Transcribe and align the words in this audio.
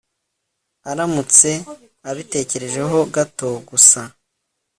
aramutse 0.89 1.49
abitekerejeho 2.09 2.97
gato 3.15 3.49
gusa 3.69 4.01